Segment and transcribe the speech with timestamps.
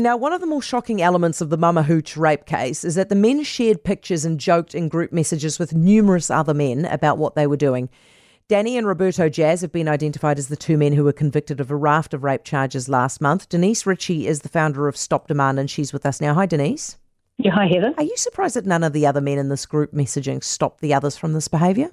[0.00, 3.10] Now, one of the more shocking elements of the Mama Hooch rape case is that
[3.10, 7.34] the men shared pictures and joked in group messages with numerous other men about what
[7.34, 7.90] they were doing.
[8.48, 11.70] Danny and Roberto Jaz have been identified as the two men who were convicted of
[11.70, 13.50] a raft of rape charges last month.
[13.50, 16.32] Denise Ritchie is the founder of Stop Demand, and she's with us now.
[16.32, 16.96] Hi, Denise.
[17.36, 17.92] Yeah, hi, Heather.
[17.98, 20.94] Are you surprised that none of the other men in this group messaging stopped the
[20.94, 21.90] others from this behaviour?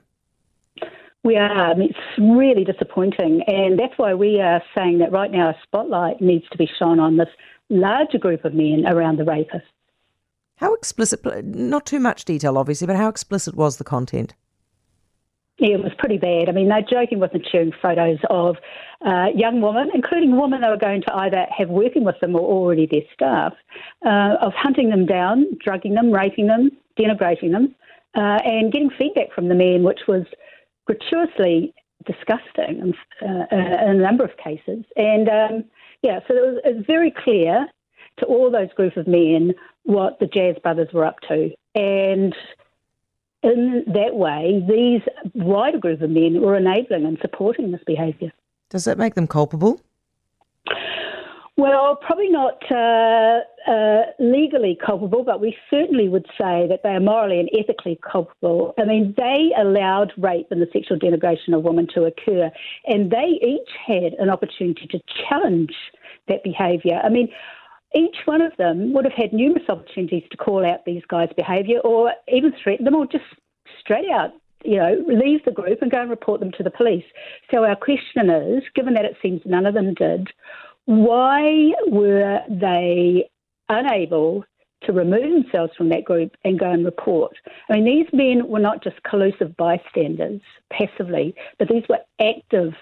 [1.28, 1.73] We are.
[1.82, 3.41] It's really disappointing.
[3.48, 7.02] And that's why we are saying that right now a spotlight needs to be shone
[7.02, 7.28] on this
[7.70, 9.64] larger group of men around the rapists.
[10.56, 14.36] How explicit, not too much detail obviously, but how explicit was the content?
[15.57, 16.48] Yeah, it was pretty bad.
[16.48, 18.56] I mean, they're joking with and sharing photos of
[19.06, 22.42] uh, young women, including women they were going to either have working with them or
[22.42, 23.51] already their staff,
[24.06, 27.75] uh, of hunting them down, drugging them, raping them, denigrating them,
[28.15, 30.23] uh, and getting feedback from the men, which was
[30.87, 31.73] gratuitously
[32.05, 34.83] disgusting uh, in a number of cases.
[34.95, 35.66] And um,
[36.02, 37.67] yeah, so it was, it was very clear
[38.19, 41.52] to all those group of men what the Jaz brothers were up to.
[41.75, 42.36] And
[43.44, 45.02] in that way, these
[45.36, 48.31] wider group of men were enabling and supporting this behaviour.
[48.69, 49.80] Does that make them culpable?
[51.59, 57.00] Well, probably not uh, uh, legally culpable, but we certainly would say that they are
[57.00, 58.75] morally and ethically culpable.
[58.77, 62.52] I mean, they allowed rape and the sexual denigration of women to occur,
[62.85, 65.73] and they each had an opportunity to challenge
[66.28, 67.02] that behaviour.
[67.03, 67.30] I mean,
[67.95, 71.80] each one of them would have had numerous opportunities to call out these guys' behaviour
[71.80, 73.25] or even threaten them or just
[73.80, 74.31] straight out
[74.63, 77.05] you know, leave the group and go and report them to the police.
[77.52, 80.30] So our question is, given that it seems none of them did,
[80.88, 83.30] why were they
[83.68, 84.46] unable
[84.84, 87.36] to remove themselves from that group and go and report?
[87.70, 92.74] I mean, these men were not just collusive bystanders passively, but these were active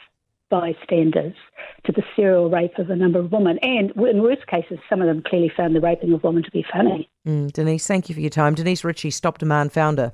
[0.52, 1.34] bystanders
[1.86, 3.58] to the serial rape of a number of women.
[3.64, 6.64] And in worst cases, some of them clearly found the raping of women to be
[6.72, 7.10] funny.
[7.28, 8.54] Mm, Denise, thank you for your time.
[8.54, 10.14] Denise Ritchie, Stop Demand founder.